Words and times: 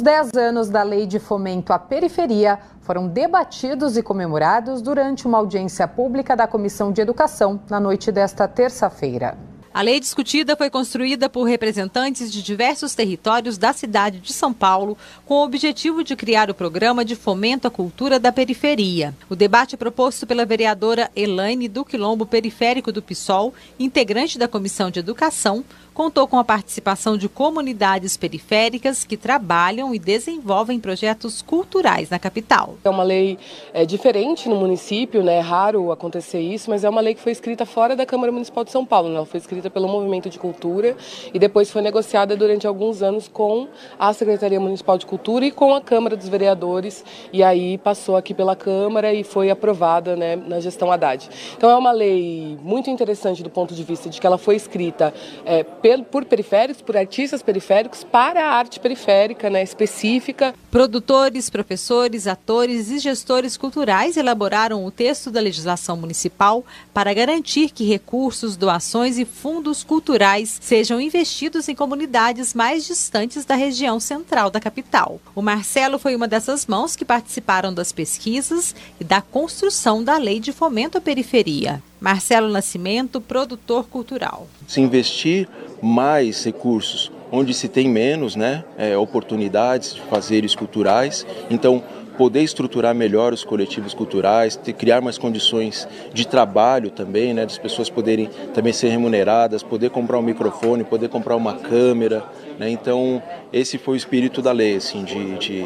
Os 0.00 0.04
10 0.04 0.32
anos 0.32 0.70
da 0.70 0.82
Lei 0.82 1.06
de 1.06 1.18
Fomento 1.18 1.74
à 1.74 1.78
Periferia 1.78 2.58
foram 2.80 3.06
debatidos 3.06 3.98
e 3.98 4.02
comemorados 4.02 4.80
durante 4.80 5.26
uma 5.26 5.36
audiência 5.36 5.86
pública 5.86 6.34
da 6.34 6.46
Comissão 6.46 6.90
de 6.90 7.02
Educação 7.02 7.60
na 7.68 7.78
noite 7.78 8.10
desta 8.10 8.48
terça-feira. 8.48 9.49
A 9.72 9.82
lei 9.82 10.00
discutida 10.00 10.56
foi 10.56 10.68
construída 10.68 11.28
por 11.28 11.44
representantes 11.44 12.32
de 12.32 12.42
diversos 12.42 12.92
territórios 12.92 13.56
da 13.56 13.72
cidade 13.72 14.18
de 14.18 14.32
São 14.32 14.52
Paulo, 14.52 14.98
com 15.24 15.34
o 15.34 15.44
objetivo 15.44 16.02
de 16.02 16.16
criar 16.16 16.50
o 16.50 16.54
programa 16.54 17.04
de 17.04 17.14
fomento 17.14 17.68
à 17.68 17.70
cultura 17.70 18.18
da 18.18 18.32
periferia. 18.32 19.14
O 19.28 19.36
debate 19.36 19.76
é 19.76 19.78
proposto 19.78 20.26
pela 20.26 20.44
vereadora 20.44 21.08
Elaine 21.14 21.68
do 21.68 21.84
Quilombo 21.84 22.26
Periférico 22.26 22.90
do 22.90 23.00
PSOL, 23.00 23.54
integrante 23.78 24.40
da 24.40 24.48
Comissão 24.48 24.90
de 24.90 24.98
Educação, 24.98 25.64
contou 26.00 26.26
com 26.26 26.38
a 26.38 26.44
participação 26.44 27.14
de 27.14 27.28
comunidades 27.28 28.16
periféricas 28.16 29.04
que 29.04 29.18
trabalham 29.18 29.94
e 29.94 29.98
desenvolvem 29.98 30.80
projetos 30.80 31.42
culturais 31.42 32.08
na 32.08 32.18
capital. 32.18 32.76
É 32.82 32.88
uma 32.88 33.02
lei 33.02 33.38
é, 33.74 33.84
diferente 33.84 34.48
no 34.48 34.56
município, 34.56 35.22
né? 35.22 35.34
é 35.34 35.40
raro 35.40 35.92
acontecer 35.92 36.40
isso, 36.40 36.70
mas 36.70 36.84
é 36.84 36.88
uma 36.88 37.02
lei 37.02 37.14
que 37.14 37.20
foi 37.20 37.32
escrita 37.32 37.66
fora 37.66 37.94
da 37.94 38.06
Câmara 38.06 38.32
Municipal 38.32 38.64
de 38.64 38.70
São 38.70 38.86
Paulo. 38.86 39.10
Né? 39.10 39.16
Ela 39.16 39.26
foi 39.26 39.38
escrita 39.38 39.59
pelo 39.68 39.88
Movimento 39.88 40.30
de 40.30 40.38
Cultura 40.38 40.96
e 41.34 41.38
depois 41.38 41.70
foi 41.70 41.82
negociada 41.82 42.36
durante 42.36 42.66
alguns 42.66 43.02
anos 43.02 43.28
com 43.28 43.68
a 43.98 44.12
Secretaria 44.12 44.60
Municipal 44.60 44.96
de 44.96 45.04
Cultura 45.04 45.44
e 45.44 45.50
com 45.50 45.74
a 45.74 45.80
Câmara 45.80 46.16
dos 46.16 46.28
Vereadores 46.28 47.04
e 47.32 47.42
aí 47.42 47.76
passou 47.78 48.16
aqui 48.16 48.32
pela 48.32 48.54
Câmara 48.54 49.12
e 49.12 49.24
foi 49.24 49.50
aprovada 49.50 50.14
né, 50.14 50.36
na 50.36 50.60
gestão 50.60 50.92
Haddad. 50.92 51.28
Então 51.56 51.68
é 51.68 51.76
uma 51.76 51.92
lei 51.92 52.56
muito 52.62 52.88
interessante 52.88 53.42
do 53.42 53.50
ponto 53.50 53.74
de 53.74 53.82
vista 53.82 54.08
de 54.08 54.20
que 54.20 54.26
ela 54.26 54.38
foi 54.38 54.54
escrita 54.54 55.12
é, 55.44 55.64
por 56.10 56.24
periféricos, 56.24 56.82
por 56.82 56.96
artistas 56.96 57.42
periféricos, 57.42 58.04
para 58.04 58.44
a 58.44 58.52
arte 58.52 58.78
periférica 58.78 59.50
né, 59.50 59.62
específica. 59.62 60.54
Produtores, 60.70 61.50
professores, 61.50 62.26
atores 62.26 62.90
e 62.90 62.98
gestores 62.98 63.56
culturais 63.56 64.16
elaboraram 64.16 64.84
o 64.84 64.90
texto 64.90 65.30
da 65.30 65.40
legislação 65.40 65.96
municipal 65.96 66.64
para 66.94 67.12
garantir 67.12 67.70
que 67.70 67.84
recursos, 67.84 68.56
doações 68.56 69.18
e 69.18 69.24
fundos 69.24 69.49
culturais 69.86 70.58
sejam 70.60 71.00
investidos 71.00 71.68
em 71.68 71.74
comunidades 71.74 72.54
mais 72.54 72.84
distantes 72.86 73.44
da 73.44 73.54
região 73.54 73.98
central 73.98 74.50
da 74.50 74.60
capital. 74.60 75.20
O 75.34 75.42
Marcelo 75.42 75.98
foi 75.98 76.14
uma 76.14 76.28
dessas 76.28 76.66
mãos 76.66 76.94
que 76.94 77.04
participaram 77.04 77.74
das 77.74 77.92
pesquisas 77.92 78.74
e 79.00 79.04
da 79.04 79.20
construção 79.20 80.02
da 80.04 80.16
Lei 80.16 80.40
de 80.40 80.52
Fomento 80.52 80.98
à 80.98 81.00
Periferia. 81.00 81.82
Marcelo 82.00 82.48
Nascimento, 82.48 83.20
produtor 83.20 83.86
cultural. 83.86 84.46
Se 84.66 84.80
investir 84.80 85.48
mais 85.82 86.44
recursos 86.44 87.10
onde 87.32 87.54
se 87.54 87.68
tem 87.68 87.88
menos 87.88 88.34
né, 88.34 88.64
é, 88.76 88.96
oportunidades 88.96 89.94
de 89.94 90.00
fazeres 90.02 90.54
culturais. 90.54 91.26
Então, 91.48 91.82
poder 92.20 92.42
estruturar 92.42 92.94
melhor 92.94 93.32
os 93.32 93.44
coletivos 93.44 93.94
culturais, 93.94 94.54
ter, 94.54 94.74
criar 94.74 95.00
mais 95.00 95.16
condições 95.16 95.88
de 96.12 96.28
trabalho 96.28 96.90
também, 96.90 97.32
né, 97.32 97.46
das 97.46 97.56
pessoas 97.56 97.88
poderem 97.88 98.28
também 98.52 98.74
ser 98.74 98.90
remuneradas, 98.90 99.62
poder 99.62 99.88
comprar 99.88 100.18
um 100.18 100.22
microfone, 100.22 100.84
poder 100.84 101.08
comprar 101.08 101.34
uma 101.34 101.54
câmera. 101.54 102.22
Né, 102.60 102.68
então, 102.68 103.22
esse 103.50 103.78
foi 103.78 103.94
o 103.94 103.96
espírito 103.96 104.42
da 104.42 104.52
lei, 104.52 104.76
assim, 104.76 105.02
de, 105.02 105.38
de 105.38 105.64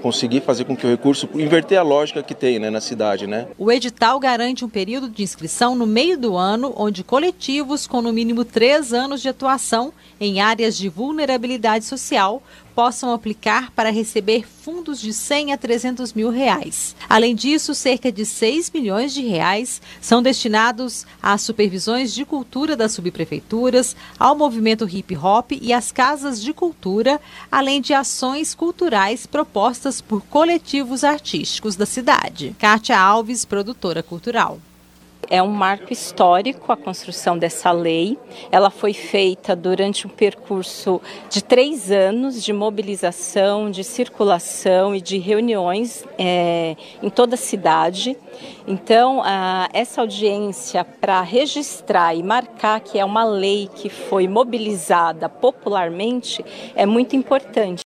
conseguir 0.00 0.42
fazer 0.42 0.64
com 0.64 0.76
que 0.76 0.86
o 0.86 0.88
recurso 0.88 1.28
inverter 1.34 1.76
a 1.76 1.82
lógica 1.82 2.22
que 2.22 2.36
tem 2.36 2.60
né, 2.60 2.70
na 2.70 2.80
cidade. 2.80 3.26
Né? 3.26 3.48
O 3.58 3.72
edital 3.72 4.20
garante 4.20 4.64
um 4.64 4.68
período 4.68 5.08
de 5.08 5.24
inscrição 5.24 5.74
no 5.74 5.88
meio 5.88 6.16
do 6.16 6.36
ano, 6.36 6.72
onde 6.76 7.02
coletivos 7.02 7.88
com 7.88 8.00
no 8.00 8.12
mínimo 8.12 8.44
três 8.44 8.92
anos 8.92 9.20
de 9.20 9.28
atuação 9.28 9.92
em 10.20 10.40
áreas 10.40 10.76
de 10.76 10.88
vulnerabilidade 10.88 11.84
social 11.84 12.40
possam 12.76 13.14
aplicar 13.14 13.72
para 13.72 13.88
receber 13.88 14.46
fundos 14.46 15.00
de 15.00 15.10
100 15.10 15.54
a 15.54 15.56
300 15.56 16.12
mil 16.12 16.28
reais. 16.28 16.94
Além 17.08 17.34
disso, 17.34 17.74
cerca 17.74 18.12
de 18.12 18.26
6 18.26 18.70
milhões 18.70 19.14
de 19.14 19.22
reais 19.22 19.80
são 19.98 20.22
destinados 20.22 21.06
às 21.22 21.40
supervisões 21.40 22.12
de 22.12 22.26
cultura 22.26 22.76
das 22.76 22.92
subprefeituras, 22.92 23.96
ao 24.18 24.36
movimento 24.36 24.86
hip 24.86 25.16
hop 25.16 25.52
e 25.52 25.72
às 25.72 25.90
casas 25.90 26.35
de 26.42 26.52
cultura, 26.52 27.20
além 27.50 27.80
de 27.80 27.92
ações 27.92 28.54
culturais 28.54 29.26
propostas 29.26 30.00
por 30.00 30.22
coletivos 30.22 31.04
artísticos 31.04 31.76
da 31.76 31.86
cidade. 31.86 32.54
Kátia 32.58 32.98
Alves, 32.98 33.44
produtora 33.44 34.02
cultural. 34.02 34.58
É 35.28 35.42
um 35.42 35.48
marco 35.48 35.92
histórico 35.92 36.70
a 36.70 36.76
construção 36.76 37.36
dessa 37.36 37.72
lei. 37.72 38.16
Ela 38.50 38.70
foi 38.70 38.92
feita 38.92 39.56
durante 39.56 40.06
um 40.06 40.10
percurso 40.10 41.00
de 41.28 41.42
três 41.42 41.90
anos 41.90 42.42
de 42.42 42.52
mobilização, 42.52 43.70
de 43.70 43.82
circulação 43.82 44.94
e 44.94 45.00
de 45.00 45.18
reuniões 45.18 46.04
é, 46.16 46.76
em 47.02 47.10
toda 47.10 47.34
a 47.34 47.38
cidade. 47.38 48.16
Então, 48.68 49.20
a, 49.24 49.68
essa 49.72 50.00
audiência 50.00 50.84
para 50.84 51.20
registrar 51.22 52.14
e 52.14 52.22
marcar 52.22 52.80
que 52.80 52.98
é 52.98 53.04
uma 53.04 53.24
lei 53.24 53.68
que 53.74 53.88
foi 53.88 54.28
mobilizada 54.28 55.28
popularmente 55.28 56.44
é 56.74 56.86
muito 56.86 57.16
importante. 57.16 57.84